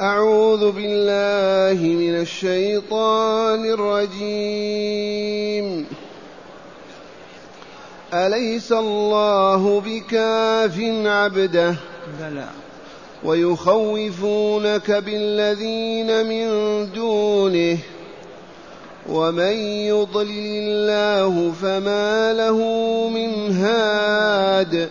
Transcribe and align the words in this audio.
أعوذ 0.00 0.72
بالله 0.72 1.88
من 1.88 2.20
الشيطان 2.20 3.64
الرجيم. 3.64 5.86
أليس 8.14 8.72
الله 8.72 9.82
بكاف 9.86 10.80
عبده؟ 11.06 11.74
بلى. 12.20 12.48
ويخوفونك 13.24 14.90
بالذين 14.90 16.26
من 16.26 16.48
دونه. 16.92 17.78
ومن 19.08 19.52
يضلل 19.86 20.68
الله 20.68 21.52
فما 21.62 22.32
له 22.32 22.58
من 23.08 23.56
هاد. 23.56 24.90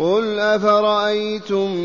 قل 0.00 0.38
افرايتم 0.40 1.76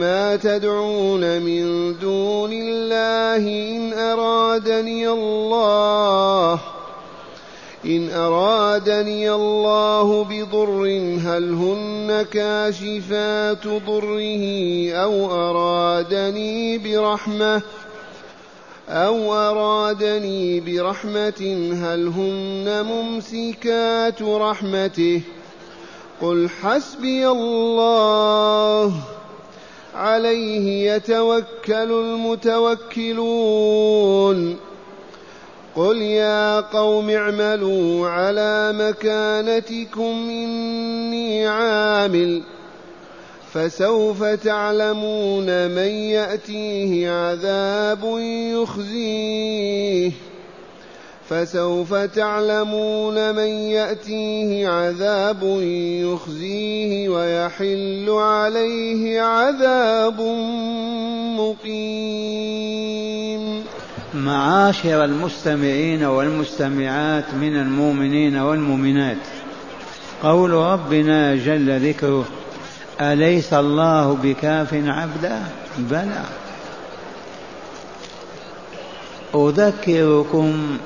ما 0.00 0.36
تدعون 0.36 1.42
من 1.42 1.94
دون 1.98 2.50
الله 2.52 3.44
ان 3.76 3.92
ارادني 3.92 5.08
الله 5.08 6.60
إن 7.84 8.10
أرادني 8.10 9.30
الله 9.30 10.24
بضر 10.24 10.82
هل 11.26 11.52
هن 11.52 12.26
كاشفات 12.32 13.66
ضره 13.66 14.42
أو 14.92 15.32
أرادني 15.32 16.78
برحمة 16.78 17.62
أو 18.88 19.34
أرادني 19.34 20.60
برحمة 20.60 21.70
هل 21.82 22.06
هن 22.06 22.86
ممسكات 22.88 24.22
رحمته 24.22 25.22
قل 26.20 26.48
حسبي 26.62 27.28
الله 27.28 28.92
عليه 29.94 30.92
يتوكل 30.94 31.92
المتوكلون 32.92 34.56
قل 35.76 35.96
يا 36.02 36.60
قوم 36.60 37.10
اعملوا 37.10 38.08
على 38.08 38.72
مكانتكم 38.78 40.30
إني 40.30 41.46
عامل 41.46 42.42
فسوف 43.52 44.24
تعلمون 44.24 45.70
من 45.70 45.88
يأتيه 45.88 47.10
عذاب 47.10 48.18
يخزيه 48.52 50.12
فسوف 51.30 51.94
تعلمون 51.94 53.34
من 53.34 53.48
يأتيه 53.48 54.68
عذاب 54.68 55.42
يخزيه 56.02 57.08
ويحل 57.08 58.10
عليه 58.10 59.20
عذاب 59.20 60.20
مقيم. 61.38 62.88
معاشر 64.14 65.04
المستمعين 65.04 66.04
والمستمعات 66.04 67.34
من 67.34 67.56
المؤمنين 67.56 68.36
والمؤمنات 68.36 69.16
قول 70.22 70.50
ربنا 70.50 71.36
جل 71.36 71.88
ذكره 71.88 72.24
أليس 73.00 73.52
الله 73.52 74.18
بكاف 74.22 74.74
عبده؟ 74.74 75.38
بلى. 75.78 76.24
أذكركم 79.34 80.78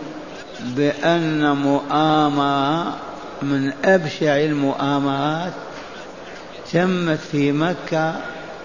بأن 0.64 1.56
مؤامرة 1.56 2.96
من 3.42 3.72
أبشع 3.84 4.36
المؤامرات 4.36 5.52
تمت 6.72 7.18
في 7.32 7.52
مكة 7.52 8.14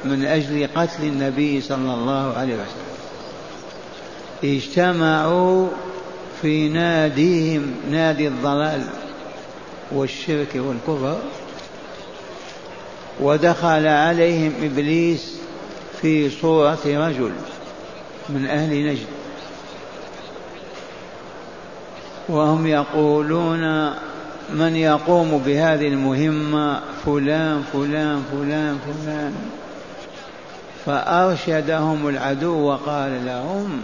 من 0.05 0.25
أجل 0.25 0.69
قتل 0.75 1.03
النبي 1.03 1.61
صلى 1.61 1.93
الله 1.93 2.33
عليه 2.37 2.53
وسلم. 2.53 2.87
اجتمعوا 4.43 5.69
في 6.41 6.69
ناديهم 6.69 7.75
نادي 7.91 8.27
الضلال 8.27 8.83
والشرك 9.91 10.55
والكفر 10.55 11.17
ودخل 13.19 13.87
عليهم 13.87 14.53
إبليس 14.63 15.37
في 16.01 16.29
صورة 16.29 16.79
رجل 16.85 17.31
من 18.29 18.45
أهل 18.45 18.87
نجد. 18.87 19.16
وهم 22.29 22.67
يقولون 22.67 23.89
من 24.53 24.75
يقوم 24.75 25.41
بهذه 25.45 25.87
المهمة؟ 25.87 26.79
فلان 27.05 27.63
فلان 27.73 28.23
فلان 28.31 28.79
فلان. 28.85 29.33
فأرشدهم 30.85 32.07
العدو 32.07 32.53
وقال 32.53 33.25
لهم 33.25 33.81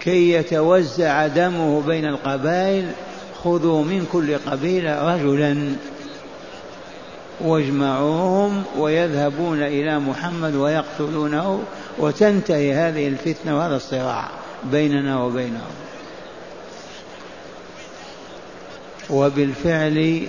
كي 0.00 0.32
يتوزع 0.32 1.26
دمه 1.26 1.82
بين 1.86 2.04
القبائل 2.04 2.90
خذوا 3.44 3.84
من 3.84 4.06
كل 4.12 4.36
قبيلة 4.36 5.14
رجلا. 5.14 5.72
واجمعوهم 7.40 8.62
ويذهبون 8.78 9.62
إلى 9.62 9.98
محمد 9.98 10.54
ويقتلونه 10.54 11.62
وتنتهي 11.98 12.74
هذه 12.74 13.08
الفتنة 13.08 13.58
وهذا 13.58 13.76
الصراع 13.76 14.28
بيننا 14.64 15.22
وبينهم. 15.22 15.89
وبالفعل 19.12 20.28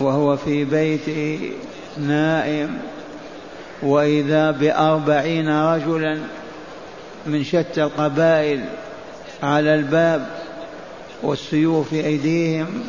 وهو 0.00 0.36
في 0.36 0.64
بيته 0.64 1.52
نائم 1.98 2.78
وإذا 3.82 4.50
بأربعين 4.50 5.48
رجلا 5.48 6.18
من 7.26 7.44
شتى 7.44 7.82
القبائل 7.82 8.64
على 9.42 9.74
الباب 9.74 10.26
والسيوف 11.22 11.88
في 11.88 12.06
أيديهم 12.06 12.84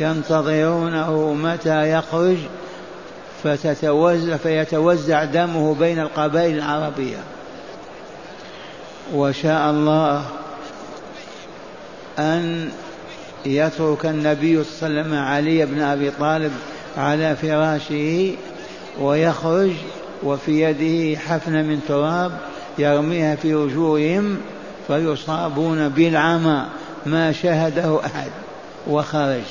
ينتظرونه 0.00 1.34
متى 1.34 1.92
يخرج 1.92 2.36
فتتوزع 3.44 4.36
فيتوزع 4.36 5.24
دمه 5.24 5.74
بين 5.74 5.98
القبائل 5.98 6.56
العربية. 6.56 7.16
وشاء 9.14 9.70
الله 9.70 10.24
أن 12.18 12.70
يترك 13.46 14.06
النبي 14.06 14.64
صلى 14.64 14.88
الله 14.88 15.00
عليه 15.00 15.08
وسلم 15.08 15.14
علي 15.14 15.66
بن 15.66 15.80
أبي 15.80 16.10
طالب 16.10 16.52
على 16.96 17.36
فراشه 17.36 18.34
ويخرج 19.00 19.72
وفي 20.22 20.62
يده 20.62 21.20
حفنة 21.20 21.62
من 21.62 21.80
تراب 21.88 22.32
يرميها 22.78 23.36
في 23.36 23.54
وجوههم 23.54 24.36
فيصابون 24.86 25.88
بالعمى 25.88 26.66
ما 27.06 27.32
شاهده 27.32 28.00
أحد 28.06 28.30
وخرج. 28.86 29.42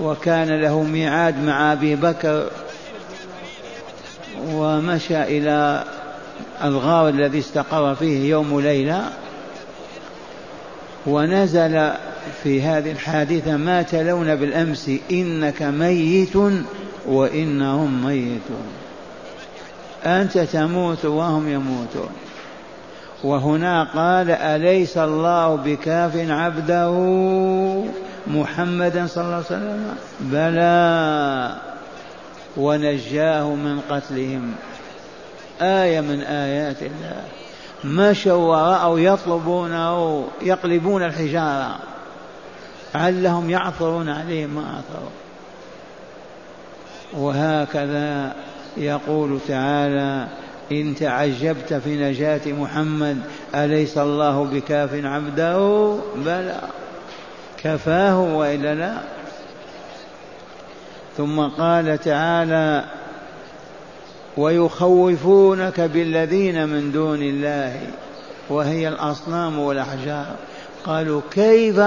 وكان 0.00 0.60
له 0.60 0.82
ميعاد 0.82 1.44
مع 1.44 1.72
أبي 1.72 1.96
بكر 1.96 2.50
ومشى 4.46 5.22
إلى 5.22 5.84
الغار 6.64 7.08
الذي 7.08 7.38
استقر 7.38 7.94
فيه 7.94 8.30
يوم 8.30 8.60
ليلة 8.60 9.10
ونزل 11.06 11.90
في 12.42 12.62
هذه 12.62 12.92
الحادثة 12.92 13.56
ما 13.56 13.82
تلون 13.82 14.36
بالأمس 14.36 14.90
إنك 15.10 15.62
ميت 15.62 16.36
وإنهم 17.06 18.04
ميتون. 18.04 18.66
أنت 20.04 20.38
تموت 20.38 21.04
وهم 21.04 21.48
يموتون. 21.48 22.10
وهنا 23.24 23.84
قال 23.84 24.30
أليس 24.30 24.98
الله 24.98 25.56
بكاف 25.56 26.16
عبده 26.16 26.90
محمدا 28.26 29.06
صلى 29.06 29.24
الله 29.24 29.34
عليه 29.34 29.46
وسلم؟ 29.46 29.94
بلى. 30.20 31.56
ونجاه 32.56 33.54
من 33.54 33.80
قتلهم. 33.90 34.52
آية 35.60 36.00
من 36.00 36.20
آيات 36.20 36.82
الله. 36.82 37.22
مشوا 37.84 38.32
ورأوا 38.32 39.00
يطلبون 39.00 39.72
أو 39.72 40.24
يقلبون 40.42 41.02
الحجارة. 41.02 41.78
علهم 42.94 43.50
يعثرون 43.50 44.08
عليه 44.08 44.46
ما 44.46 44.60
عثروا 44.60 45.10
وهكذا 47.12 48.32
يقول 48.76 49.38
تعالى 49.48 50.28
إن 50.72 50.94
تعجبت 50.94 51.74
في 51.74 51.96
نجاة 51.96 52.40
محمد 52.46 53.18
أليس 53.54 53.98
الله 53.98 54.44
بكاف 54.44 55.04
عبده؟ 55.04 55.96
بلى. 56.16 56.60
كفاه 57.62 58.20
وإلا 58.20 58.74
لا؟ 58.74 58.94
ثم 61.16 61.40
قال 61.40 61.98
تعالى 61.98 62.84
ويخوفونك 64.36 65.80
بالذين 65.80 66.68
من 66.68 66.92
دون 66.92 67.22
الله 67.22 67.80
وهي 68.48 68.88
الأصنام 68.88 69.58
والأحجار. 69.58 70.36
قالوا 70.84 71.20
كيف؟ 71.30 71.80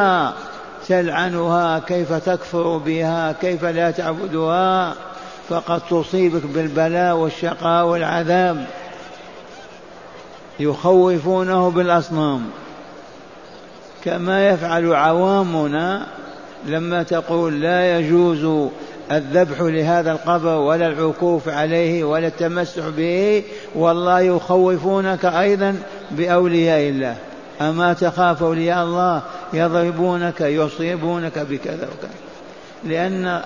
تلعنها 0.87 1.79
كيف 1.79 2.13
تكفر 2.13 2.77
بها 2.77 3.31
كيف 3.31 3.65
لا 3.65 3.91
تعبدها 3.91 4.95
فقد 5.49 5.81
تصيبك 5.89 6.45
بالبلاء 6.45 7.15
والشقاء 7.15 7.85
والعذاب. 7.85 8.65
يخوفونه 10.59 11.69
بالأصنام. 11.69 12.41
كما 14.03 14.47
يفعل 14.47 14.93
عوامنا 14.93 16.07
لما 16.65 17.03
تقول 17.03 17.61
لا 17.61 17.99
يجوز 17.99 18.69
الذبح 19.11 19.61
لهذا 19.61 20.11
القبر 20.11 20.57
ولا 20.57 20.87
العكوف 20.87 21.49
عليه 21.49 22.03
ولا 22.03 22.27
التمسح 22.27 22.87
به 22.87 23.43
والله 23.75 24.19
يخوفونك 24.19 25.25
أيضا 25.25 25.75
بأولياء 26.11 26.89
الله. 26.89 27.15
أما 27.61 27.93
تخاف 27.93 28.43
أولياء 28.43 28.83
الله 28.83 29.21
يضربونك 29.53 30.41
يصيبونك 30.41 31.39
بكذا 31.39 31.87
وكذا. 31.87 32.09
لأن 32.83 33.41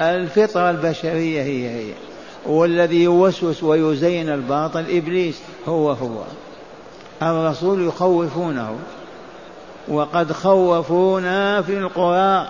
الفطرة 0.00 0.70
البشرية 0.70 1.42
هي 1.42 1.70
هي 1.70 1.92
والذي 2.46 3.02
يوسوس 3.02 3.62
ويزين 3.62 4.28
الباطل 4.28 4.84
إبليس 4.90 5.38
هو 5.68 5.90
هو. 5.90 6.22
الرسول 7.22 7.86
يخوفونه 7.86 8.76
وقد 9.88 10.32
خوفونا 10.32 11.62
في 11.62 11.78
القرى. 11.78 12.48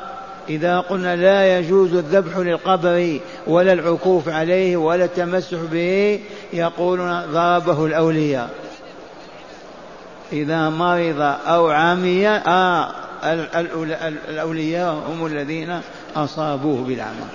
إذا 0.48 0.80
قلنا 0.80 1.16
لا 1.16 1.58
يجوز 1.58 1.94
الذبح 1.94 2.36
للقبر 2.36 3.18
ولا 3.46 3.72
العكوف 3.72 4.28
عليه 4.28 4.76
ولا 4.76 5.04
التمسح 5.04 5.58
به 5.72 6.20
يقولون 6.52 7.22
ضربه 7.32 7.86
الأولياء. 7.86 8.50
إذا 10.32 10.68
مرض 10.68 11.20
أو 11.46 11.70
عمي 11.70 12.28
آه 12.28 12.90
الأولياء 14.28 14.94
هم 15.08 15.26
الذين 15.26 15.80
أصابوه 16.16 16.84
بالعمى. 16.84 17.26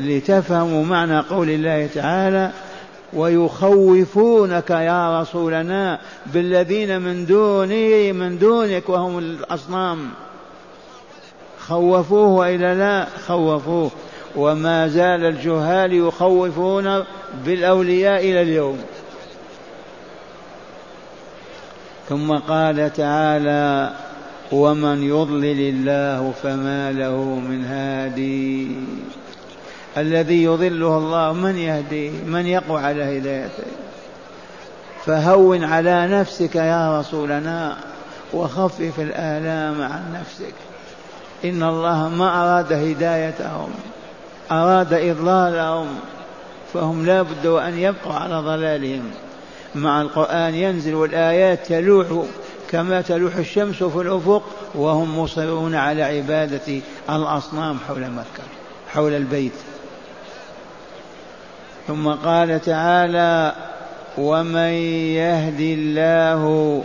لتفهموا 0.00 0.84
معنى 0.84 1.18
قول 1.18 1.50
الله 1.50 1.88
تعالى 1.94 2.50
ويخوفونك 3.12 4.70
يا 4.70 5.20
رسولنا 5.20 5.98
بالذين 6.26 7.00
من 7.00 7.26
دوني 7.26 8.12
من 8.12 8.38
دونك 8.38 8.88
وهم 8.88 9.18
الأصنام. 9.18 10.10
خوفوه 11.60 12.28
وإلا 12.28 12.74
لا؟ 12.74 13.06
خوفوه. 13.26 13.90
وما 14.36 14.88
زال 14.88 15.24
الجهال 15.24 15.92
يخوفون 15.92 17.04
بالأولياء 17.44 18.20
إلى 18.20 18.42
اليوم. 18.42 18.78
ثم 22.10 22.32
قال 22.32 22.92
تعالى 22.92 23.92
ومن 24.52 25.02
يضلل 25.02 25.60
الله 25.60 26.32
فما 26.42 26.92
له 26.92 27.16
من 27.24 27.64
هادي. 27.64 28.76
الذي 29.96 30.42
يضله 30.42 30.98
الله 30.98 31.32
من 31.32 31.56
يهديه 31.56 32.10
من 32.26 32.46
يقوى 32.46 32.80
على 32.80 33.18
هدايته. 33.18 33.70
فهون 35.06 35.64
على 35.64 36.06
نفسك 36.06 36.54
يا 36.54 37.00
رسولنا 37.00 37.76
وخفف 38.32 39.00
الآلام 39.00 39.82
عن 39.82 40.20
نفسك. 40.20 40.54
إن 41.44 41.62
الله 41.62 42.08
ما 42.08 42.42
أراد 42.42 42.72
هدايتهم 42.72 43.70
أراد 44.50 44.92
إضلالهم 44.92 45.86
فهم 46.72 47.06
لا 47.06 47.22
بد 47.22 47.46
أن 47.46 47.78
يبقوا 47.78 48.14
على 48.14 48.34
ضلالهم. 48.34 49.10
مع 49.74 50.02
القرآن 50.02 50.54
ينزل 50.54 50.94
والآيات 50.94 51.66
تلوح 51.66 52.24
كما 52.70 53.00
تلوح 53.00 53.36
الشمس 53.36 53.82
في 53.82 54.00
الأفق 54.00 54.42
وهم 54.74 55.18
مصرون 55.18 55.74
على 55.74 56.02
عبادة 56.02 56.80
الأصنام 57.10 57.78
حول 57.88 58.10
مكة 58.10 58.42
حول 58.92 59.12
البيت. 59.12 59.52
ثم 61.88 62.08
قال 62.08 62.60
تعالى 62.60 63.54
ومن 64.18 64.72
يهد 65.14 65.60
الله 65.60 66.84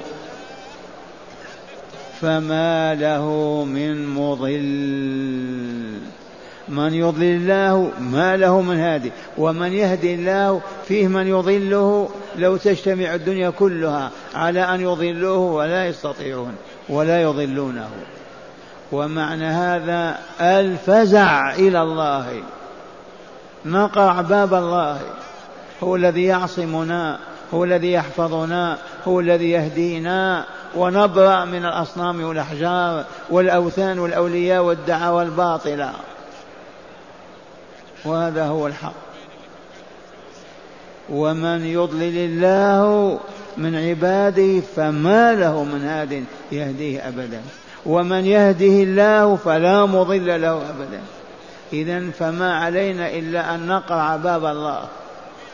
فما 2.21 2.95
له 2.95 3.29
من 3.65 4.07
مضل 4.07 6.14
من 6.69 6.93
يضلل 6.93 7.35
الله 7.35 7.91
ما 7.99 8.37
له 8.37 8.61
من 8.61 8.79
هادي 8.79 9.11
ومن 9.37 9.73
يهدي 9.73 10.15
الله 10.15 10.61
فيه 10.87 11.07
من 11.07 11.27
يضله. 11.27 12.09
لو 12.35 12.57
تجتمع 12.57 13.15
الدنيا 13.15 13.49
كلها 13.49 14.11
على 14.35 14.61
أن 14.75 14.81
يضلوه 14.81 15.37
ولا 15.37 15.87
يستطيعون 15.87 16.55
ولا 16.89 17.21
يضلونه. 17.21 17.89
ومعنى 18.91 19.45
هذا 19.45 20.17
الفزع 20.41 21.53
إلى 21.53 21.81
الله. 21.81 22.43
نقرع 23.65 24.21
باب 24.21 24.53
الله. 24.53 24.99
هو 25.83 25.95
الذي 25.95 26.23
يعصمنا 26.23 27.19
هو 27.53 27.63
الذي 27.63 27.91
يحفظنا 27.91 28.77
هو 29.07 29.19
الذي 29.19 29.49
يهدينا. 29.49 30.45
ونبرأ 30.75 31.45
من 31.45 31.65
الأصنام 31.65 32.23
والأحجار 32.23 33.05
والأوثان 33.29 33.99
والأولياء 33.99 34.63
والدعاوى 34.63 35.23
الباطلة 35.23 35.91
وهذا 38.05 38.45
هو 38.45 38.67
الحق. 38.67 38.93
ومن 41.09 41.65
يضلل 41.65 42.17
الله 42.17 43.19
من 43.57 43.75
عباده 43.75 44.61
فما 44.75 45.33
له 45.33 45.63
من 45.63 45.83
هاد 45.83 46.23
يهديه 46.51 47.07
أبدا. 47.07 47.41
ومن 47.85 48.25
يهده 48.25 48.65
الله 48.65 49.35
فلا 49.35 49.85
مضل 49.85 50.41
له 50.41 50.69
أبدا. 50.69 51.01
إذا 51.73 52.11
فما 52.19 52.57
علينا 52.57 53.09
إلا 53.09 53.55
أن 53.55 53.67
نقرع 53.67 54.15
باب 54.15 54.45
الله. 54.45 54.87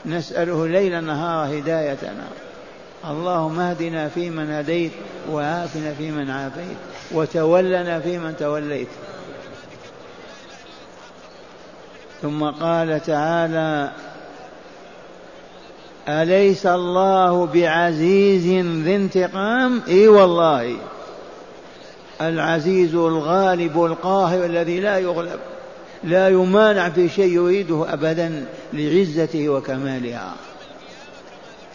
نسأله 0.05 0.67
ليل 0.67 1.03
نهار 1.03 1.59
هدايتنا. 1.59 2.27
اللهم 3.09 3.59
اهدنا 3.59 4.09
فيمن 4.09 4.51
هديت 4.51 4.91
وعافنا 5.31 5.93
فيمن 5.97 6.29
عافيت. 6.29 6.77
وتولنا 7.11 7.99
فيمن 7.99 8.35
توليت. 8.39 8.87
ثم 12.21 12.43
قال 12.43 13.01
تعالى 13.03 13.91
أليس 16.07 16.65
الله 16.65 17.45
بعزيز 17.45 18.65
ذي 18.83 18.95
انتقام؟ 18.95 19.81
إي 19.87 20.07
والله. 20.07 20.75
العزيز 22.21 22.95
الغالب 22.95 23.85
القاهر 23.85 24.45
الذي 24.45 24.79
لا 24.79 24.97
يغلب 24.97 25.39
لا 26.03 26.29
يمانع 26.29 26.89
في 26.89 27.09
شيء 27.09 27.33
يريده 27.33 27.93
ابدا 27.93 28.45
لعزته 28.73 29.49
وكمالها. 29.49 30.33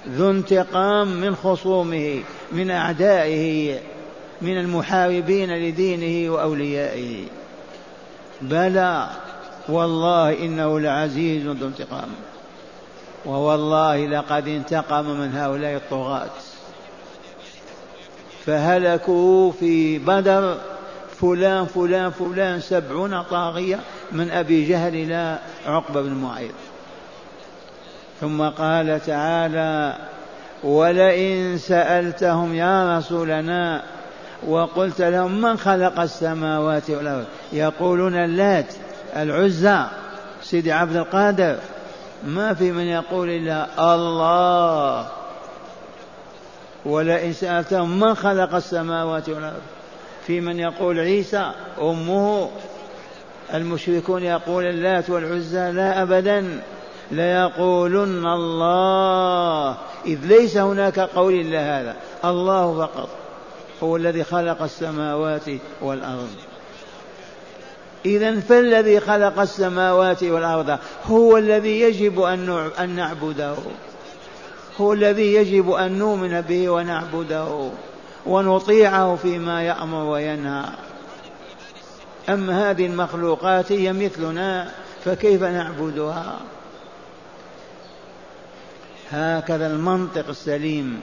ذو 0.08 0.30
انتقام 0.30 1.20
من 1.20 1.36
خصومه 1.36 2.22
من 2.52 2.70
أعدائه 2.70 3.78
من 4.42 4.58
المحاربين 4.58 5.56
لدينه 5.56 6.32
وأوليائه. 6.32 7.24
بلى. 8.42 9.08
والله 9.68 10.44
إنه 10.44 10.80
لعزيز 10.80 11.46
ذو 11.46 11.66
انتقام. 11.66 12.08
ووالله 13.26 14.06
لقد 14.06 14.48
انتقم 14.48 15.04
من 15.04 15.36
هؤلاء 15.36 15.76
الطغاة. 15.76 16.30
فهلكوا 18.46 19.52
في 19.52 19.98
بدر 19.98 20.56
فلان 21.20 21.66
فلان 21.66 22.10
فلان 22.10 22.60
سبعون 22.60 23.22
طاغية 23.22 23.80
من 24.12 24.30
أبي 24.30 24.68
جهل 24.68 24.94
إلى 24.94 25.38
عقبة 25.66 26.02
بن 26.02 26.12
معيط. 26.12 26.54
ثم 28.20 28.42
قال 28.42 29.00
تعالى 29.06 29.96
ولئن 30.64 31.58
سألتهم 31.58 32.54
يا 32.54 32.98
رسولنا 32.98 33.82
وقلت 34.46 35.00
لهم 35.00 35.40
من 35.40 35.58
خلق 35.58 36.00
السماوات 36.00 36.90
والأرض 36.90 37.24
يقولون 37.52 38.14
اللات 38.14 38.74
العزى. 39.22 39.84
سيدي 40.42 40.72
عبد 40.72 40.96
القادر 40.96 41.56
ما 42.26 42.54
في 42.54 42.72
من 42.72 42.84
يقول 42.84 43.30
إلا 43.30 43.94
الله. 43.94 45.06
ولئن 46.86 47.32
سألتهم 47.32 48.00
من 48.00 48.14
خلق 48.14 48.54
السماوات 48.54 49.28
والأرض 49.28 49.62
في 50.26 50.40
من 50.40 50.58
يقول 50.58 51.00
عيسى 51.00 51.52
أمه. 51.80 52.50
المشركون 53.54 54.22
يقول 54.22 54.64
اللات 54.64 55.10
والعزى 55.10 55.72
لا 55.72 56.02
أبدا 56.02 56.60
ليقولن 57.10 58.26
الله. 58.26 59.76
إذ 60.06 60.18
ليس 60.22 60.56
هناك 60.56 60.98
قول 60.98 61.34
إلا 61.34 61.80
هذا 61.80 61.96
الله 62.24 62.78
فقط 62.78 63.08
هو 63.82 63.96
الذي 63.96 64.24
خلق 64.24 64.62
السماوات 64.62 65.48
والأرض. 65.80 66.28
إذا 68.06 68.40
فالذي 68.40 69.00
خلق 69.00 69.40
السماوات 69.40 70.22
والأرض 70.22 70.78
هو 71.06 71.36
الذي 71.36 71.80
يجب 71.80 72.20
أن 72.80 72.96
نعبده. 72.96 73.54
هو 74.80 74.92
الذي 74.92 75.34
يجب 75.34 75.70
أن 75.70 75.98
نؤمن 75.98 76.40
به 76.40 76.70
ونعبده 76.70 77.70
ونطيعه 78.26 79.16
فيما 79.16 79.62
يأمر 79.62 80.04
وينهى. 80.04 80.64
أما 82.28 82.70
هذه 82.70 82.86
المخلوقات 82.86 83.72
هي 83.72 83.92
مثلنا 83.92 84.68
فكيف 85.04 85.42
نعبدها؟ 85.42 86.36
هكذا 89.10 89.66
المنطق 89.66 90.28
السليم. 90.28 91.00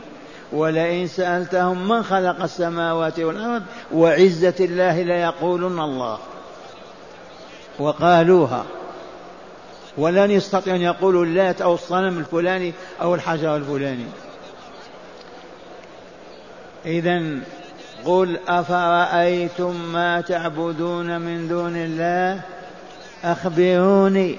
ولئن 0.51 1.07
سألتهم 1.07 1.87
من 1.89 2.03
خلق 2.03 2.43
السماوات 2.43 3.19
والأرض 3.19 3.63
وعزة 3.93 4.55
الله 4.59 5.01
ليقولن 5.01 5.79
الله. 5.79 6.17
وقالوها. 7.79 8.65
ولن 9.97 10.31
يستطيع 10.31 10.75
أن 10.75 10.81
يقولوا 10.81 11.25
اللات 11.25 11.61
أو 11.61 11.73
الصنم 11.73 12.17
الفلاني 12.17 12.73
أو 13.01 13.15
الحجر 13.15 13.55
الفلاني. 13.55 14.05
إذا 16.85 17.21
قل 18.05 18.39
أفرأيتم 18.47 19.75
ما 19.93 20.21
تعبدون 20.21 21.21
من 21.21 21.47
دون 21.47 21.75
الله؟ 21.75 22.41
أخبروني. 23.23 24.37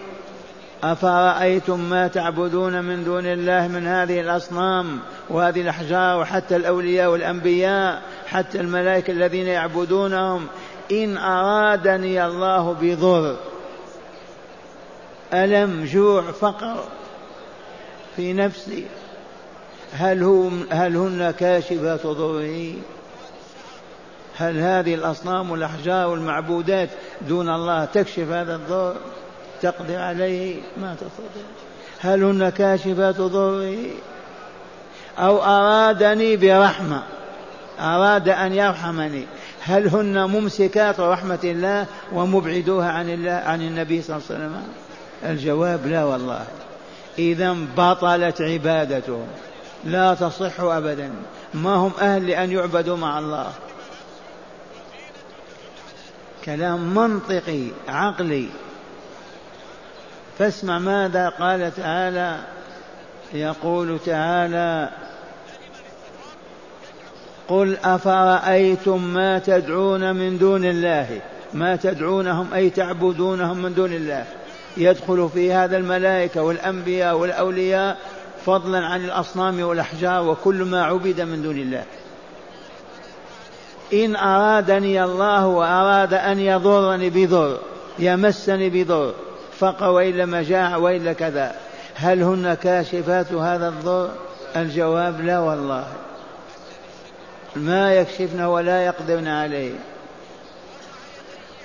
أفرأيتم 0.84 1.80
ما 1.80 2.08
تعبدون 2.08 2.84
من 2.84 3.04
دون 3.04 3.26
الله 3.26 3.68
من 3.68 3.86
هذه 3.86 4.20
الأصنام 4.20 4.98
وهذه 5.30 5.60
الأحجار 5.60 6.20
وحتى 6.20 6.56
الأولياء 6.56 7.10
والأنبياء 7.10 8.02
حتى 8.26 8.60
الملائكة 8.60 9.10
الذين 9.10 9.46
يعبدونهم؟ 9.46 10.46
إن 10.92 11.16
أرادني 11.16 12.26
الله 12.26 12.76
بضر 12.80 13.36
ألم 15.34 15.84
جوع 15.84 16.22
فقر 16.22 16.84
في 18.16 18.32
نفسي؟ 18.32 18.86
هل, 19.92 20.22
هم 20.22 20.66
هل 20.70 20.96
هن 20.96 21.30
كاشفات 21.30 22.06
ضره 22.06 22.72
هل 24.36 24.58
هذه 24.58 24.94
الأصنام 24.94 25.50
والأحجار 25.50 26.08
والمعبودات 26.08 26.88
دون 27.28 27.48
الله 27.48 27.84
تكشف 27.84 28.28
هذا 28.28 28.56
الضر؟ 28.56 28.94
تقدر 29.62 29.96
عليه 29.96 30.60
ما 30.76 30.94
تستطيع 30.94 31.44
هل 32.00 32.22
هن 32.22 32.48
كاشفات 32.48 33.16
ضره 33.16 33.76
أو 35.18 35.42
أرادني 35.42 36.36
برحمة 36.36 37.02
أراد 37.80 38.28
أن 38.28 38.52
يرحمني. 38.52 39.26
هل 39.66 39.88
هن 39.88 40.24
ممسكات 40.24 41.00
رحمة 41.00 41.38
الله 41.44 41.86
ومبعدوها 42.12 42.92
عن 42.92 43.10
الله 43.10 43.32
عن 43.32 43.62
النبي 43.62 44.02
صلى 44.02 44.16
الله 44.16 44.26
عليه 44.30 44.38
وسلم؟ 44.38 44.62
الجواب 45.24 45.86
لا 45.86 46.04
والله. 46.04 46.44
إذا 47.18 47.56
بطلت 47.76 48.42
عبادتهم. 48.42 49.26
لا 49.84 50.14
تصح 50.14 50.60
أبدا. 50.60 51.10
ما 51.54 51.74
هم 51.74 51.92
أهل 52.00 52.26
لأن 52.26 52.52
يعبدوا 52.52 52.96
مع 52.96 53.18
الله. 53.18 53.52
كلام 56.44 56.94
منطقي 56.94 57.66
عقلي. 57.88 58.48
فاسمع 60.38 60.78
ماذا 60.78 61.28
قال 61.28 61.74
تعالى. 61.76 62.38
يقول 63.32 63.98
تعالى 64.06 64.90
قل 67.48 67.76
أفرأيتم 67.84 69.04
ما 69.04 69.38
تدعون 69.38 70.16
من 70.16 70.38
دون 70.38 70.64
الله؟ 70.64 71.20
ما 71.54 71.76
تدعونهم 71.76 72.54
أي 72.54 72.70
تعبدونهم 72.70 73.62
من 73.62 73.74
دون 73.74 73.92
الله؟ 73.92 74.24
يدخل 74.76 75.28
في 75.34 75.52
هذا 75.52 75.76
الملائكة 75.76 76.42
والأنبياء 76.42 77.16
والأولياء 77.16 77.96
فضلا 78.46 78.86
عن 78.86 79.04
الأصنام 79.04 79.60
والأحجار 79.60 80.28
وكل 80.28 80.54
ما 80.54 80.84
عبد 80.84 81.20
من 81.20 81.42
دون 81.42 81.56
الله. 81.56 81.84
إن 83.92 84.16
أرادني 84.16 85.04
الله 85.04 85.46
وأراد 85.46 86.14
أن 86.14 86.40
يضرني 86.40 87.10
بضر 87.10 87.58
يمسني 87.98 88.70
بضر 88.70 89.14
فقر 89.58 89.90
والا 89.90 90.26
مجاعه 90.26 90.78
والا 90.78 91.12
كذا 91.12 91.54
هل 91.94 92.22
هن 92.22 92.54
كاشفات 92.54 93.32
هذا 93.32 93.68
الضر؟ 93.68 94.10
الجواب 94.56 95.20
لا 95.20 95.38
والله. 95.38 95.84
ما 97.56 97.94
يكشفن 97.94 98.40
ولا 98.40 98.84
يقدرن 98.84 99.28
عليه. 99.28 99.74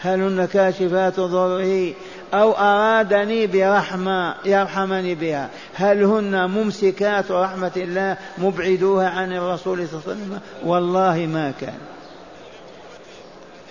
هل 0.01 0.22
هن 0.22 0.46
كاشفات 0.46 1.19
ضره 1.19 1.93
أو 2.34 2.51
أرادني 2.51 3.48
برحمة 3.48 4.36
يرحمني 4.46 5.15
بها؟ 5.15 5.50
هل 5.74 6.03
هن 6.03 6.50
ممسكات 6.50 7.31
رحمة 7.31 7.72
الله 7.77 8.17
مبعدوها 8.38 9.10
عن 9.10 9.34
الرسول 9.34 9.88
صلى 9.88 10.00
الله 10.00 10.03
عليه 10.08 10.22
وسلم؟ 10.22 10.39
والله 10.63 11.15
ما 11.34 11.53
كان. 11.62 11.77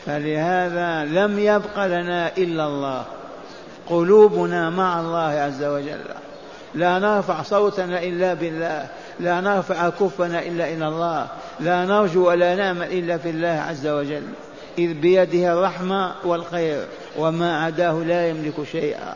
فلهذا 0.07 1.05
لم 1.05 1.39
يبق 1.39 1.87
لنا 1.87 2.37
إلا 2.37 2.67
الله. 2.67 3.05
قلوبنا 3.87 4.71
مع 4.71 5.01
الله 5.01 5.41
عز 5.41 5.65
وجل. 5.65 6.05
لا 6.75 6.99
نرفع 6.99 7.43
صوتنا 7.43 8.03
إلا 8.03 8.35
بالله. 8.35 8.87
لا 9.21 9.41
نرفع 9.41 9.89
كفنا 9.89 10.43
إلا 10.43 10.73
إلى 10.73 10.89
الله 10.89 11.27
لا 11.61 11.85
نرجو 11.85 12.29
ولا 12.29 12.55
نامل 12.55 12.83
إلا 12.83 13.19
في 13.19 13.31
الله 13.31 13.65
عز 13.69 13.87
وجل. 13.87 14.23
إذ 14.79 14.95
بيده 14.95 15.53
الرحمة 15.53 16.13
والخير 16.25 16.85
وما 17.19 17.65
عداه 17.65 17.93
لا 17.93 18.29
يملك 18.29 18.55
شيئا. 18.73 19.15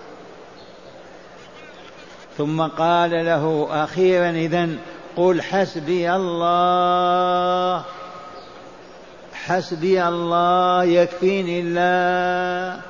ثم 2.38 2.62
قال 2.62 3.10
له 3.10 3.68
أخيرا 3.70 4.30
إذا 4.30 4.68
قل 5.16 5.42
حسبي 5.42 6.12
الله 6.12 7.84
حسبي 9.34 10.08
الله 10.08 10.84
يكفيني 10.84 11.60
الله. 11.60 12.80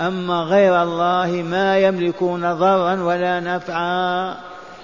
أما 0.00 0.42
غير 0.42 0.82
الله 0.82 1.42
ما 1.42 1.78
يملكون 1.78 2.54
ضرا 2.54 3.02
ولا 3.02 3.40
نفعا. 3.40 4.36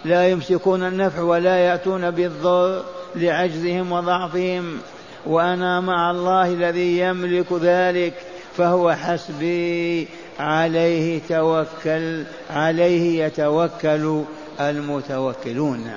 لا 0.04 0.28
يمسكون 0.28 0.82
النفع 0.82 1.23
ولا 1.23 1.56
يأتون 1.56 2.11
بالضر 2.11 2.82
لعجزهم 3.14 3.92
وضعفهم. 3.92 4.78
وأنا 5.26 5.80
مع 5.80 6.11
الله 6.11 6.47
الذي 6.47 6.99
يملك 6.99 7.52
ذلك 7.52 8.14
فهو 8.56 8.92
حسبي 8.92 10.09
عليه 10.40 11.21
توكل 11.28 12.25
عليه 12.50 13.25
يتوكل 13.25 14.23
المتوكلون. 14.61 15.90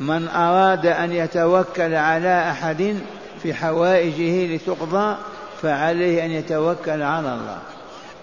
من 0.00 0.28
أراد 0.28 0.86
أن 0.86 1.12
يتوكل 1.12 1.94
على 1.94 2.50
أحد 2.50 2.96
في 3.42 3.54
حوائجه 3.54 4.54
لتقضى 4.54 5.16
فعليه 5.62 6.24
أن 6.24 6.30
يتوكل 6.30 7.02
على 7.02 7.34
الله. 7.34 7.58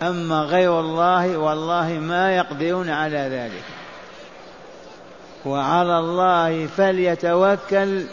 أما 0.02 0.42
غير 0.42 0.80
الله 0.80 1.38
والله 1.38 1.90
ما 1.90 2.36
يقدرون 2.36 2.90
على 2.90 3.18
ذلك. 3.18 3.83
وعلى 5.46 6.00
الله 6.00 6.68
فليتوكل 6.68 8.04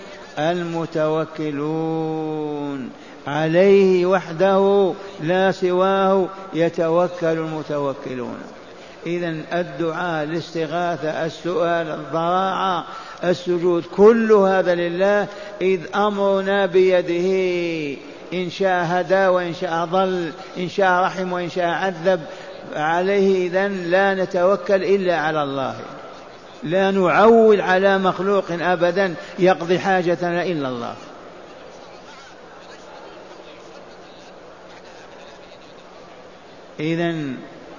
المتوكلون. 1.49 2.91
عليه 3.27 4.07
وحده 4.07 4.93
لا 5.23 5.53
سواه 5.53 6.29
يتوكل 6.55 7.27
المتوكلون. 7.27 8.39
إذا 9.07 9.35
الدعاء 9.53 10.25
الاستغاثة 10.25 11.27
السؤال 11.27 11.87
الضراعة 11.87 12.85
السجود 13.25 13.85
كل 13.97 14.33
هذا 14.33 14.75
لله 14.75 15.27
إذ 15.61 15.81
أمرنا 15.95 16.67
بيده. 16.67 17.97
إن 18.33 18.51
شاء 18.51 18.85
هدى 18.89 19.27
وإن 19.27 19.55
شاء 19.55 19.85
ضل 19.85 20.31
إن 20.59 20.69
شاء 20.69 21.05
رحم 21.05 21.33
وإن 21.33 21.51
شاء 21.51 21.67
عذب. 21.67 22.21
عليه 22.77 23.47
إذا 23.47 23.69
لا 23.69 24.15
نتوكل 24.15 24.85
إلا 24.85 25.17
على 25.17 25.43
الله. 25.43 25.75
لا 26.63 26.91
نعول 26.91 27.61
على 27.61 27.99
مخلوق 27.99 28.45
أبدا 28.51 29.15
يقضي 29.39 29.79
حاجتنا 29.79 30.43
إلا 30.43 30.69
الله. 30.69 30.95
إذا 36.81 37.15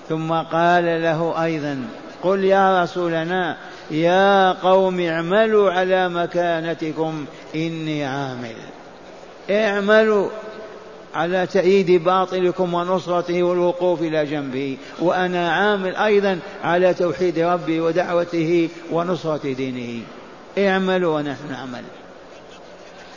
ثم 0.09 0.33
قال 0.33 1.01
له 1.01 1.43
أيضا 1.43 1.85
قل 2.23 2.43
يا 2.43 2.83
رسولنا 2.83 3.57
يا 3.91 4.51
قوم 4.51 4.99
اعملوا 4.99 5.71
على 5.71 6.09
مكانتكم 6.09 7.25
إني 7.55 8.05
عامل. 8.05 8.55
اعملوا. 9.49 10.29
على 11.13 11.47
تأييد 11.47 12.03
باطلكم 12.03 12.73
ونصرته 12.73 13.43
والوقوف 13.43 14.01
إلى 14.01 14.25
جنبه. 14.25 14.77
وأنا 14.99 15.51
عامل 15.51 15.95
أيضا 15.95 16.39
على 16.63 16.93
توحيد 16.93 17.39
ربي 17.39 17.79
ودعوته 17.79 18.69
ونصرة 18.91 19.53
دينه. 19.53 20.03
اعملوا 20.57 21.15
ونحن 21.15 21.51
نعمل. 21.51 21.83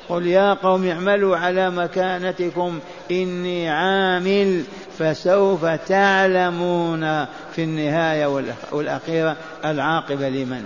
قل 0.08 0.26
يا 0.26 0.54
قوم 0.54 0.86
اعملوا 0.86 1.36
على 1.36 1.70
مكانتكم. 1.70 2.80
إني 3.10 3.70
عامل 3.70 4.64
فسوف 4.98 5.64
تعلمون 5.66 7.24
في 7.24 7.58
النهاية 7.58 8.26
والأخيرة 8.72 9.36
العاقبة 9.64 10.28
لمن؟ 10.28 10.64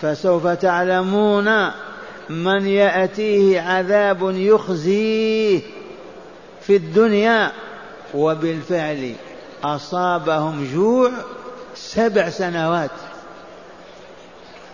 فسوف 0.00 0.46
تعلمون 0.46 1.70
من 2.32 2.66
يأتيه 2.66 3.60
عذاب 3.60 4.30
يخزيه 4.36 5.60
في 6.60 6.76
الدنيا 6.76 7.52
وبالفعل 8.14 9.14
أصابهم 9.64 10.68
جوع 10.74 11.10
سبع 11.74 12.30
سنوات. 12.30 12.90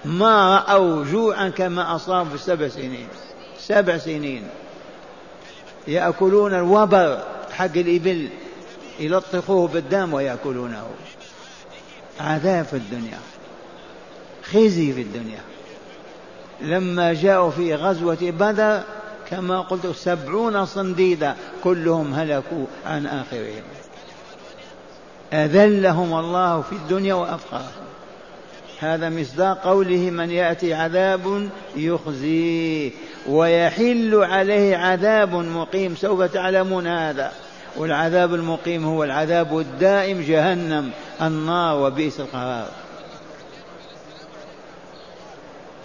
ما 0.04 0.56
رأوا 0.56 1.04
جوعا 1.04 1.48
كما 1.48 1.96
أصابوا 1.96 2.36
في 2.36 2.44
سبع 2.44 2.68
سنين. 2.68 3.08
سبع 3.58 3.98
سنين. 3.98 4.48
يأكلون 5.88 6.54
الوبر 6.54 7.22
حق 7.52 7.76
الإبل. 7.76 8.28
يلطخوه 9.00 9.68
بالدم 9.68 10.14
ويأكلونه. 10.14 10.86
عذاب 12.20 12.64
في 12.64 12.76
الدنيا. 12.76 13.18
خزي 14.42 14.92
في 14.92 15.02
الدنيا. 15.02 15.40
لما 16.60 17.12
جاءوا 17.12 17.50
في 17.50 17.74
غزوة 17.74 18.18
بدر 18.20 18.80
كما 19.30 19.60
قلت 19.60 19.86
سبعون 19.86 20.66
صنديدا 20.66 21.34
كلهم 21.64 22.14
هلكوا 22.14 22.66
عن 22.86 23.06
آخرهم. 23.06 23.62
أذلهم 25.32 26.18
الله 26.18 26.62
في 26.62 26.72
الدنيا 26.72 27.14
وأفقرهم 27.14 27.88
هذا 28.80 29.08
مصداق 29.08 29.64
قوله 29.64 30.10
من 30.10 30.30
يأتي 30.30 30.74
عذاب 30.74 31.48
يخزيه 31.76 32.90
ويحل 33.28 34.14
عليه 34.14 34.76
عذاب 34.76 35.34
مقيم. 35.34 35.94
سوف 35.96 36.22
تعلمون 36.22 36.86
هذا. 36.86 37.32
والعذاب 37.76 38.34
المقيم 38.34 38.84
هو 38.84 39.04
العذاب 39.04 39.58
الدائم 39.58 40.20
جهنم 40.20 40.90
النار 41.22 41.76
وبئس 41.76 42.20
القرار. 42.20 42.68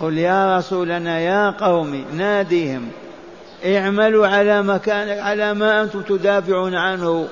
قل 0.04 0.18
يا 0.18 0.58
رسولنا 0.58 1.20
يا 1.20 1.50
قوم 1.50 2.06
ناديهم. 2.14 2.90
اعملوا 3.66 4.28
على 4.28 4.64
مكان 4.64 5.20
على 5.20 5.54
ما 5.54 5.82
أنتم 5.82 6.02
تدافعون 6.02 6.76
عنه. 6.76 7.28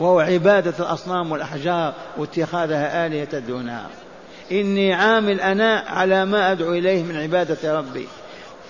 وهو 0.00 0.20
عبادة 0.20 0.74
الأصنام 0.78 1.32
والأحجار 1.32 1.94
واتخاذها 2.16 3.06
آلهة 3.06 3.38
دونها 3.38 3.86
إني 4.52 4.92
عامل 4.92 5.40
أنا 5.40 5.84
على 5.86 6.24
ما 6.24 6.52
أدعو 6.52 6.72
إليه 6.72 7.02
من 7.02 7.16
عبادة 7.16 7.78
ربي. 7.78 8.08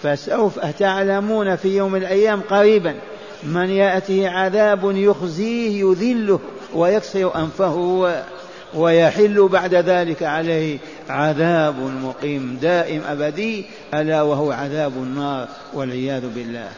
فسوف 0.02 0.58
تعلمون 0.58 1.56
في 1.56 1.76
يوم 1.76 1.96
الأيام 1.96 2.40
قريبا 2.40 2.94
من 3.42 3.70
يأتيه 3.70 4.28
عذاب 4.28 4.80
يخزيه 4.84 5.80
يذله 5.80 6.40
ويكسر 6.74 7.36
أنفه. 7.36 8.08
ويحل 8.74 9.48
بعد 9.48 9.74
ذلك 9.74 10.22
عليه 10.22 10.78
عذاب 11.08 11.74
مقيم 11.80 12.58
دائم 12.62 13.02
أبدي 13.08 13.66
ألا 13.94 14.22
وهو 14.22 14.52
عذاب 14.52 14.92
النار 14.92 15.48
والعياذ 15.74 16.34
بالله. 16.34 16.68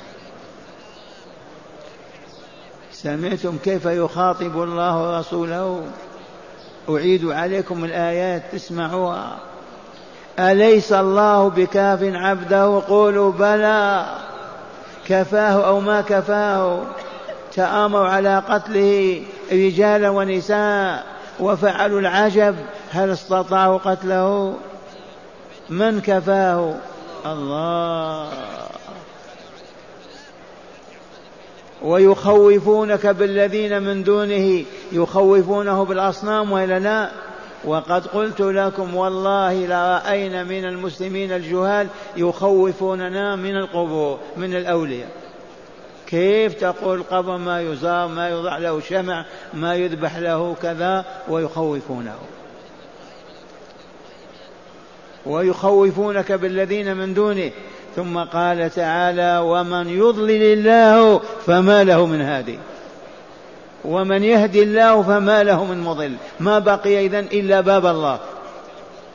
سمعتم 2.92 3.58
كيف 3.64 3.84
يخاطب 3.84 4.62
الله 4.62 5.18
رسوله 5.18 5.82
أعيد 6.88 7.24
عليكم 7.24 7.84
الآيات 7.84 8.42
تسمعوها 8.52 9.38
أليس 10.38 10.92
الله 10.92 11.48
بكاف 11.48 12.02
عبده؟ 12.02 12.82
قولوا 12.88 13.32
بلى. 13.32 14.06
كفاه 15.08 15.66
أو 15.66 15.80
ما 15.80 16.00
كفاه؟ 16.00 16.82
تآمروا 17.54 18.08
على 18.08 18.42
قتله 18.48 19.22
رجالا 19.52 20.10
ونساء. 20.10 21.19
وفعلوا 21.40 22.00
العجب 22.00 22.56
هل 22.90 23.10
استطاعوا 23.10 23.78
قتله؟ 23.78 24.54
من 25.70 26.00
كفاه؟ 26.00 26.74
الله. 27.26 28.28
ويخوفونك 31.82 33.06
بالذين 33.06 33.82
من 33.82 34.02
دونه 34.02 34.64
يخوفونه 34.92 35.84
بالأصنام 35.84 36.52
وإلا 36.52 36.78
لا؟ 36.78 37.10
وقد 37.64 38.06
قلت 38.06 38.40
لكم 38.40 38.94
والله 38.94 39.66
لرأينا 39.66 40.44
من 40.44 40.64
المسلمين 40.64 41.32
الجهال 41.32 41.86
يخوفوننا 42.16 43.36
من 43.36 43.56
القبور 43.56 44.18
من 44.36 44.54
الأولياء. 44.54 45.08
كيف 46.10 46.54
تقول 46.54 46.98
القبر 46.98 47.36
ما 47.36 47.60
يزار 47.60 48.08
ما 48.08 48.28
يوضع 48.28 48.58
له 48.58 48.80
شمع 48.80 49.24
ما 49.54 49.74
يذبح 49.74 50.16
له 50.16 50.56
كذا 50.62 51.04
ويخوفونه. 51.28 52.14
ويخوفونك 55.26 56.32
بالذين 56.32 56.96
من 56.96 57.14
دونه. 57.14 57.50
ثم 57.96 58.18
قال 58.18 58.70
تعالى 58.70 59.38
ومن 59.44 59.88
يضلل 59.88 60.42
الله 60.42 61.18
فما 61.46 61.84
له 61.84 62.06
من 62.06 62.20
هادي. 62.20 62.58
ومن 63.84 64.24
يهدي 64.24 64.62
الله 64.62 65.02
فما 65.02 65.42
له 65.42 65.64
من 65.64 65.80
مضل. 65.80 66.16
ما 66.40 66.58
بقي 66.58 67.06
إذن 67.06 67.28
إلا 67.32 67.60
باب 67.60 67.86
الله. 67.86 68.18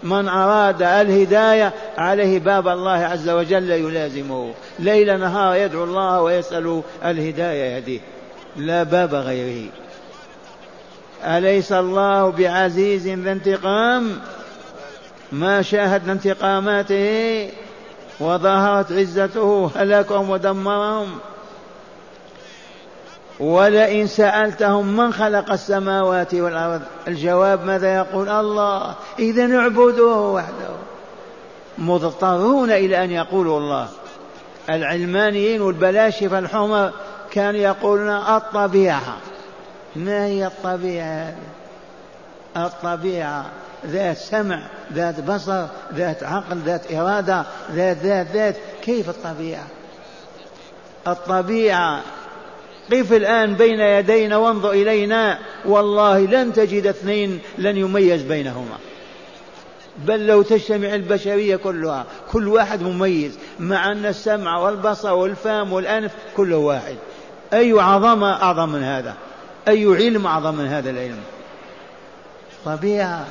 من 0.06 0.28
أراد 0.28 0.82
الهداية 0.82 1.74
عليه 1.98 2.40
باب 2.40 2.68
الله 2.68 2.92
عز 2.92 3.30
وجل 3.30 3.70
يلازمه. 3.72 4.54
ليل 4.80 5.20
نهار 5.20 5.56
يدعو 5.56 5.84
الله 5.84 6.22
ويسأل 6.22 6.82
الهداية 7.06 7.76
يهديه. 7.76 8.00
لا 8.56 8.84
باب 8.84 9.16
غيره. 9.16 9.70
أليس 11.24 11.72
الله 11.72 12.30
بعزيز 12.30 13.08
ذا 13.08 13.32
انتقام؟ 13.32 14.20
ما 15.32 15.62
شاهدنا 15.62 16.12
انتقاماته 16.12 17.50
وظهرت 18.20 18.92
عزته 18.92 19.72
هلكهم 19.76 20.30
ودمرهم. 20.30 21.08
ولئن 23.40 24.08
سألتهم 24.08 24.98
من 24.98 25.14
خلق 25.14 25.52
السماوات 25.52 26.34
والأرض 26.34 26.82
الجواب 27.08 27.66
ماذا 27.66 27.96
يقول؟ 27.96 28.30
الله. 28.30 28.96
إذا 29.20 29.58
اعبدوه 29.58 30.32
وحده. 30.32 30.76
مضطرون 31.78 32.72
إلى 32.72 33.04
أن 33.04 33.12
يقولوا 33.12 33.60
الله. 33.60 33.88
العلمانيين 34.70 35.62
والبلاشفة 35.62 36.40
الحمر 36.40 36.92
كانوا 37.32 37.60
يقولون 37.60 38.10
الطبيعة. 38.10 39.18
ما 39.96 40.26
هي 40.26 40.46
الطبيعة 40.48 41.06
هذه؟ 41.06 41.36
الطبيعة 42.66 43.46
ذات 43.86 44.18
سمع 44.18 44.60
ذات 44.94 45.20
بصر 45.20 45.66
ذات 45.94 46.24
عقل 46.24 46.58
ذات 46.58 46.94
إرادة 46.94 47.46
ذات 47.72 47.98
ذات 47.98 48.28
ذات. 48.28 48.56
كيف 48.82 49.10
الطبيعة؟ 49.10 49.68
الطبيعة 51.08 52.02
قف 52.92 53.14
الآن 53.14 53.54
بين 53.54 53.80
يدينا 53.80 54.38
وانظر 54.38 54.72
إلينا. 54.72 55.40
والله 55.66 56.20
لن 56.20 56.54
تجد 56.54 56.88
اثنين 56.88 57.40
لن 57.58 57.78
يميز 57.78 58.22
بينهما. 58.22 58.78
بل 59.98 60.28
لو 60.28 60.42
تجتمع 60.42 60.96
البشرية 60.96 61.56
كلها 61.56 62.06
كل 62.32 62.48
واحد 62.48 62.82
مميز 62.82 63.40
مع 63.60 63.92
أن 63.92 64.06
السمع 64.06 64.58
والبصر 64.58 65.14
والفم 65.14 65.74
والأنف 65.74 66.12
كله 66.38 66.58
واحد. 66.58 66.96
أي 67.54 67.72
عظمة 67.80 68.34
أعظم 68.34 68.70
من 68.70 68.84
هذا؟ 68.84 69.16
أي 69.68 69.86
علم 69.86 70.28
أعظم 70.28 70.56
من 70.56 70.68
هذا 70.68 70.90
العلم؟ 70.90 71.20
طبيعة. 72.66 73.26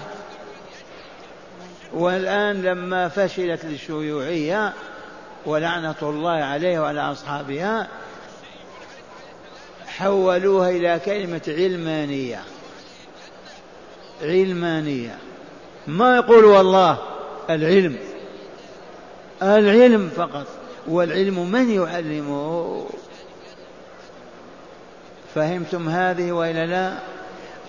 والآن 1.92 2.62
لما 2.62 3.08
فشلت 3.08 3.64
الشيوعية 3.64 4.72
ولعنة 5.46 5.94
الله 6.02 6.44
عليه 6.44 6.78
وعلى 6.78 7.00
أصحابها 7.00 7.88
حولوها 9.98 10.70
إلى 10.70 11.00
كلمة 11.04 11.42
علمانية. 11.48 12.42
علمانية. 14.22 15.18
ما 15.86 16.16
يقولوا 16.16 16.60
الله 16.60 16.98
العلم؟ 17.50 17.96
العلم 19.42 20.10
فقط. 20.16 20.46
والعلم 20.88 21.50
من 21.50 21.70
يعلمه؟ 21.70 22.84
فهمتم 25.34 25.88
هذه 25.88 26.32
وإلا 26.32 26.66
لا؟ 26.66 26.92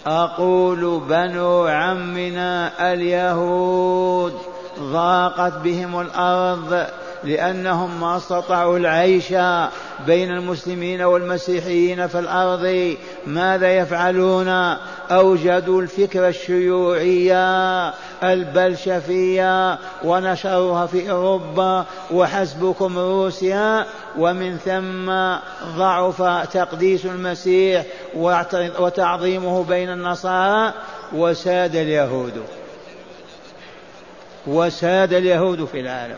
أقول 0.08 1.02
بنو 1.10 1.68
عمنا 1.68 2.72
اليهود 2.94 4.34
ضاقت 4.80 5.54
بهم 5.54 6.00
الأرض 6.00 6.88
لأنهم 7.24 8.02
ما 8.02 8.18
استطاعوا 8.18 8.78
العيش 8.78 9.30
بين 10.06 10.32
المسلمين 10.32 11.02
والمسيحيين 11.02 12.08
في 12.08 12.20
الأرض. 12.20 12.96
ماذا 13.28 13.78
يفعلون؟ 13.78 14.48
أوجدوا 15.12 15.82
الفكرة 15.82 16.28
الشيوعية 16.28 17.90
البلشفية 18.24 19.80
ونشروها 20.04 20.86
في 20.86 21.12
أوروبا 21.12 21.86
وحسبكم 22.12 22.98
روسيا. 22.98 23.86
ومن 24.18 24.58
ثم 24.58 25.12
ضعف 25.78 26.22
تقديس 26.54 27.06
المسيح 27.06 27.86
وتعظيمه 28.80 29.64
بين 29.64 29.90
النصارى. 29.90 30.74
وساد 31.14 31.76
اليهود. 31.76 32.44
وساد 34.48 35.14
اليهود 35.14 35.66
في 35.66 35.80
العالم. 35.80 36.18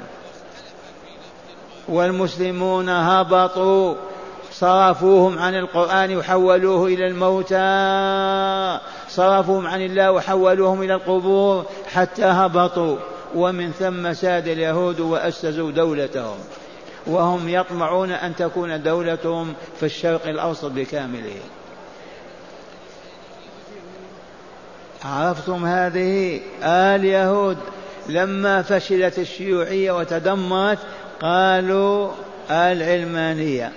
والمسلمون 1.90 2.90
هبطوا 2.90 3.96
صرفوهم 4.52 5.40
عن 5.40 5.56
القرآن 5.56 6.18
وحولوه 6.18 6.88
إلى 6.88 7.08
الموتى 7.08 7.58
صرفوهم 9.10 9.68
عن 9.68 9.82
الله 9.82 10.12
وحولوهم 10.12 10.82
إلى 10.82 10.94
القبور 10.94 11.66
حتى 11.94 12.26
هبطوا. 12.26 12.98
ومن 13.36 13.72
ثم 13.72 14.14
ساد 14.14 14.48
اليهود 14.48 15.00
وأسسوا 15.00 15.72
دولتهم. 15.72 16.38
وهم 17.08 17.50
يطمعون 17.50 18.12
أن 18.12 18.36
تكون 18.36 18.84
دولتهم 18.84 19.54
في 19.80 19.86
الشرق 19.86 20.28
الأوسط 20.28 20.72
بكامله 20.72 21.40
عرفتم 25.06 25.66
هذه؟ 25.66 26.40
آل 26.64 27.06
يهود 27.06 27.58
لما 28.10 28.62
فشلت 28.62 29.20
الشيوعية 29.20 29.92
وتدمرت 29.92 30.80
قالوا 31.22 32.12
العلمانية. 32.52 33.72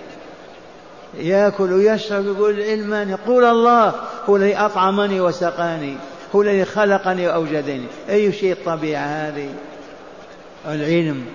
يأكل 1.17 1.73
ويشرب 1.73 2.25
يقول 2.25 2.59
العلماني 2.59 3.11
يقول 3.11 3.43
الله 3.43 3.93
هو 4.29 4.35
الذي 4.35 4.55
أطعمني 4.55 5.21
وسقاني 5.21 5.95
هو 6.35 6.41
الذي 6.41 6.65
خلقني 6.65 7.27
وأوجدني. 7.27 7.85
أي 8.09 8.31
شيء 8.31 8.51
الطبيعة 8.51 9.05
هذه؟ 9.05 9.49
العلم. 10.67 11.25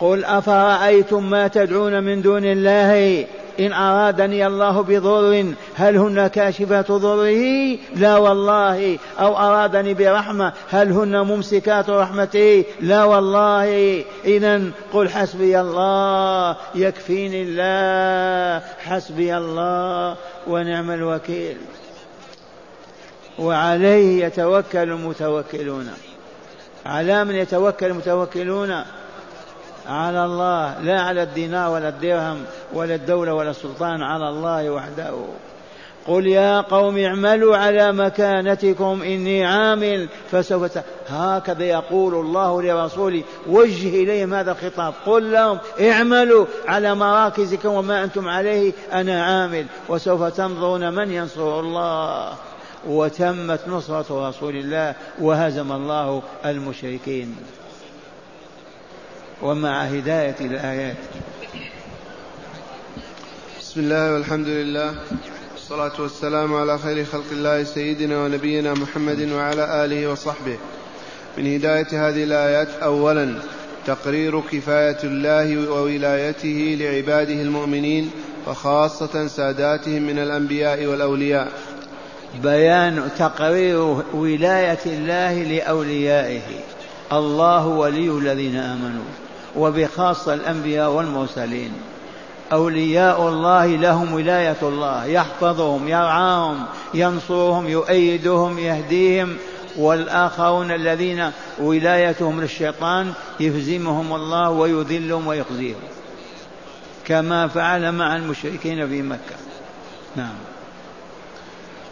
قل 0.00 0.24
أفرأيتم 0.24 1.30
ما 1.30 1.48
تدعون 1.48 2.02
من 2.02 2.22
دون 2.22 2.44
الله؟ 2.44 3.26
إن 3.60 3.72
أرادني 3.72 4.46
الله 4.46 4.82
بضر 4.82 5.54
هل 5.74 5.96
هن 5.96 6.26
كاشفات 6.26 6.92
ضره؟ 6.92 7.78
لا 7.96 8.16
والله. 8.16 8.98
أو 9.20 9.36
أرادني 9.36 9.94
برحمة 9.94 10.52
هل 10.70 10.92
هن 10.92 11.20
ممسكات 11.20 11.90
رحمته؟ 11.90 12.64
لا 12.80 13.04
والله. 13.04 14.04
إذا 14.24 14.62
قل 14.92 15.08
حسبي 15.08 15.60
الله 15.60 16.56
يكفيني 16.74 17.42
الله 17.42 18.66
حسبي 18.78 19.36
الله 19.36 20.16
ونعم 20.46 20.90
الوكيل. 20.90 21.56
وعليه 23.38 24.24
يتوكل 24.24 24.78
المتوكلون. 24.78 25.90
على 26.86 27.24
من 27.24 27.34
يتوكل 27.34 27.86
المتوكلون؟ 27.86 28.84
على 29.88 30.24
الله 30.24 30.80
لا 30.80 31.00
على 31.00 31.22
الدينار 31.22 31.70
ولا 31.70 31.88
الدرهم 31.88 32.44
ولا 32.74 32.94
الدولة 32.94 33.34
ولا 33.34 33.50
السلطان 33.50 34.02
على 34.02 34.28
الله 34.28 34.70
وحده. 34.70 35.14
قل 36.06 36.26
يا 36.26 36.60
قوم 36.60 36.98
اعملوا 36.98 37.56
على 37.56 37.92
مكانتكم 37.92 39.02
إني 39.02 39.44
عامل 39.44 40.08
فسوف 40.30 40.78
هكذا 41.08 41.64
يقول 41.64 42.14
الله 42.14 42.62
لرسوله. 42.62 43.22
وجه 43.46 43.88
إليهم 43.88 44.34
هذا 44.34 44.52
الخطاب. 44.52 44.94
قل 45.06 45.32
لهم 45.32 45.58
اعملوا 45.80 46.46
على 46.68 46.94
مراكزكم 46.94 47.68
وما 47.68 48.04
أنتم 48.04 48.28
عليه 48.28 48.72
أنا 48.92 49.24
عامل. 49.24 49.66
وسوف 49.88 50.22
تنظرون 50.22 50.94
من 50.94 51.12
ينصر 51.12 51.60
الله. 51.60 52.32
وتمت 52.88 53.60
نصرة 53.68 54.28
رسول 54.28 54.56
الله 54.56 54.94
وهزم 55.20 55.72
الله 55.72 56.22
المشركين. 56.44 57.36
ومع 59.42 59.82
هداية 59.82 60.36
الآيات. 60.40 60.96
بسم 63.60 63.80
الله 63.80 64.14
والحمد 64.14 64.48
لله. 64.48 64.94
والصلاة 65.54 66.00
والسلام 66.00 66.54
على 66.54 66.78
خير 66.78 67.04
خلق 67.04 67.24
الله 67.32 67.64
سيدنا 67.64 68.24
ونبينا 68.24 68.74
محمد 68.74 69.32
وعلى 69.32 69.84
آله 69.84 70.10
وصحبه. 70.10 70.56
من 71.38 71.54
هداية 71.54 72.08
هذه 72.08 72.24
الآيات 72.24 72.68
أولا 72.82 73.34
تقرير 73.86 74.40
كفاية 74.40 74.98
الله 75.04 75.70
وولايته 75.70 76.76
لعباده 76.80 77.42
المؤمنين 77.42 78.10
وخاصة 78.46 79.26
ساداتهم 79.26 80.02
من 80.02 80.18
الأنبياء 80.18 80.86
والأولياء. 80.86 81.52
بيان 82.42 83.10
تقرير 83.18 83.80
ولاية 84.14 84.84
الله 84.86 85.42
لأوليائه. 85.42 86.42
الله 87.12 87.66
ولي 87.66 88.10
الذين 88.18 88.56
آمنوا. 88.56 89.25
وبخاصة 89.56 90.34
الأنبياء 90.34 90.90
والمرسلين. 90.90 91.72
أولياء 92.52 93.28
الله 93.28 93.66
لهم 93.66 94.12
ولاية 94.12 94.56
الله 94.62 95.04
يحفظهم 95.04 95.88
يرعاهم 95.88 96.64
ينصرهم 96.94 97.68
يؤيدهم 97.68 98.58
يهديهم. 98.58 99.36
والآخرون 99.76 100.70
الذين 100.70 101.30
ولايتهم 101.58 102.40
للشيطان 102.40 103.12
يهزمهم 103.40 104.14
الله 104.14 104.50
ويذلهم 104.50 105.26
ويخزيهم. 105.26 105.80
كما 107.04 107.48
فعل 107.48 107.92
مع 107.92 108.16
المشركين 108.16 108.88
في 108.88 109.02
مكة. 109.02 109.36
نعم. 110.16 110.34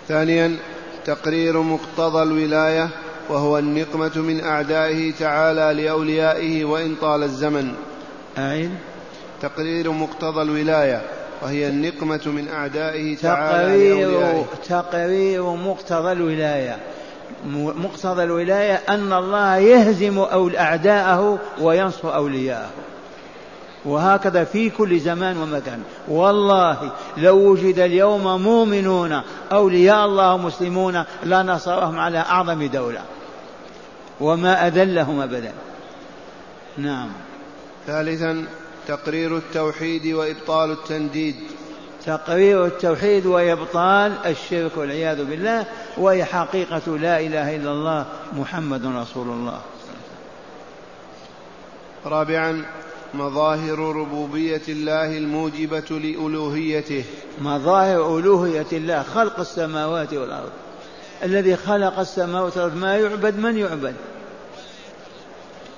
ثانيا 0.09 0.57
تقرير 1.05 1.63
مقتضى 1.63 2.23
الولاية. 2.23 2.89
وهو 3.29 3.59
النقمة 3.59 4.13
من 4.17 4.45
أعدائه 4.45 5.13
تعالى 5.13 5.83
لأوليائه 5.83 6.65
وإن 6.65 6.95
طال 7.01 7.23
الزمن. 7.23 7.73
أعيد 8.39 8.71
تقرير 9.43 9.91
مقتضى 9.91 10.43
الولاية 10.43 11.03
وهي 11.43 11.69
النقمة 11.69 12.21
من 12.27 12.49
أعدائه 12.49 13.17
تعالى 13.17 13.91
تقرير, 13.91 14.45
تقرير 14.69 15.43
مقتضى 15.43 16.13
الولاية. 16.13 16.79
مقتضى 17.77 18.23
الولاية 18.23 18.81
أن 18.89 19.13
الله 19.13 19.57
يهزم 19.57 20.19
أعداءه 20.59 21.39
وينصر 21.61 22.15
أولياءه. 22.15 22.71
وهكذا 23.85 24.45
في 24.45 24.71
كل 24.71 24.99
زمان 25.01 25.37
ومكان. 25.37 25.83
والله 26.09 26.93
لو 27.17 27.37
وجد 27.37 27.79
اليوم 27.79 28.43
مؤمنون 28.43 29.21
أولياء 29.53 30.05
الله 30.05 30.37
مسلمون 30.37 31.05
لنصرهم 31.25 31.99
على 31.99 32.19
أعظم 32.19 32.67
دولة. 32.67 33.01
وما 34.21 34.67
أذلهم 34.67 35.21
أبدا. 35.21 35.53
نعم. 36.79 37.09
ثالثا 37.87 38.45
تقرير 38.89 39.37
التوحيد 39.37 40.07
وإبطال 40.07 40.71
التنديد. 40.71 41.37
تقرير 42.07 42.67
التوحيد 42.67 43.27
وإبطال 43.27 44.13
الشرك 44.27 44.77
والعياذ 44.77 45.25
بالله 45.25 45.67
وهي 45.97 46.25
حقيقة 46.25 46.99
لا 46.99 47.21
إله 47.21 47.57
إلا 47.57 47.73
الله 47.73 48.07
محمد 48.33 48.87
رسول 48.87 49.29
الله. 49.29 49.61
رابعا 52.07 52.65
مظاهر 53.15 53.79
ربوبية 53.79 54.63
الله 54.69 55.19
الموجبة 55.19 55.91
لألوهيته. 55.91 57.05
مظاهر 57.41 58.19
ألوهية 58.19 58.67
الله 58.73 59.03
خلق 59.03 59.41
السماوات 59.41 60.15
والأرض. 60.15 60.53
الذي 61.23 61.57
خلق 61.57 61.99
السماوات 61.99 62.57
والأرض 62.57 62.77
ما 62.77 62.97
يعبد 62.97 63.39
من 63.39 63.59
يعبد؟ 63.59 63.95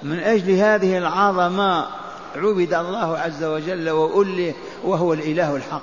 من 0.02 0.18
أجل 0.18 0.50
هذه 0.50 0.98
العظمة 0.98 1.86
عبد 2.36 2.74
الله 2.74 3.18
عز 3.18 3.44
وجل 3.44 3.90
وأله 3.90 4.54
وهو 4.84 5.12
الإله 5.12 5.56
الحق 5.56 5.82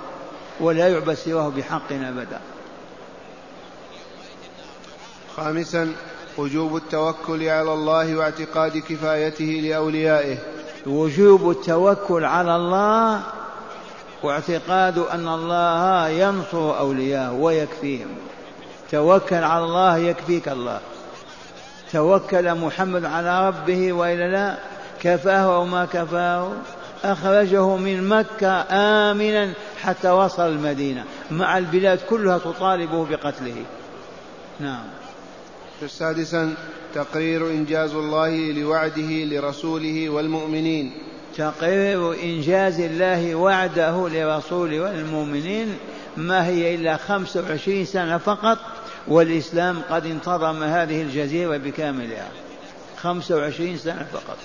ولا 0.60 0.88
يعبد 0.88 1.14
سواه 1.14 1.48
بحق 1.48 1.92
أبدا. 1.92 2.40
خامسا 5.36 5.92
وجوب 6.38 6.76
التوكل 6.76 7.48
على 7.48 7.72
الله 7.72 8.16
واعتقاد 8.16 8.78
كفايته 8.78 9.44
لأوليائه. 9.44 10.38
وجوب 10.86 11.50
التوكل 11.50 12.24
على 12.24 12.56
الله 12.56 13.22
واعتقاد 14.22 14.98
أن 14.98 15.28
الله 15.28 16.08
ينصر 16.08 16.78
أولياءه 16.78 17.32
ويكفيهم. 17.32 18.08
توكل 18.94 19.36
على 19.36 19.64
الله 19.64 19.98
يكفيك 19.98 20.48
الله. 20.48 20.80
توكل 21.92 22.54
محمد 22.54 23.04
على 23.04 23.48
ربه 23.48 23.92
وإلا 23.92 24.28
لا 24.28 24.56
كفاه 25.00 25.56
أو 25.56 25.64
ما 25.64 25.84
كفاه. 25.84 26.52
أخرجه 27.04 27.76
من 27.76 28.08
مكة 28.08 28.64
آمنا 28.70 29.52
حتى 29.82 30.10
وصل 30.10 30.48
المدينة. 30.48 31.04
مع 31.30 31.58
البلاد 31.58 31.98
كلها 32.10 32.38
تطالبه 32.38 33.06
بقتله. 33.06 33.64
نعم. 34.60 34.84
سادسا 35.86 36.54
تقرير 36.94 37.46
إنجاز 37.46 37.94
الله 37.94 38.52
لوعده 38.52 39.24
لرسوله 39.24 40.08
والمؤمنين. 40.08 40.92
تقرير 41.36 42.22
إنجاز 42.22 42.80
الله 42.80 43.34
وعده 43.34 44.08
لرسوله 44.08 44.80
والمؤمنين. 44.80 45.78
ما 46.16 46.46
هي 46.46 46.74
إلا 46.74 46.96
خمس 46.96 47.36
وعشرين 47.36 47.84
سنة 47.84 48.18
فقط؟ 48.18 48.58
والإسلام 49.08 49.82
قد 49.90 50.06
انتظم 50.06 50.62
هذه 50.62 51.02
الجزيرة 51.02 51.56
بكاملها. 51.56 52.28
خمس 52.96 53.30
وعشرين 53.30 53.78
سنة 53.78 54.06
فقط. 54.12 54.38